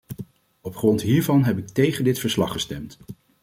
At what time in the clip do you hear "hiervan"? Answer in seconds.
1.01-1.43